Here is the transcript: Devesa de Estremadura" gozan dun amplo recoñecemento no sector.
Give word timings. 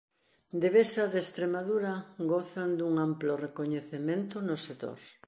Devesa 0.61 1.03
de 1.11 1.19
Estremadura" 1.25 1.93
gozan 2.31 2.71
dun 2.79 2.93
amplo 3.07 3.31
recoñecemento 3.45 4.35
no 4.47 4.57
sector. 4.67 4.99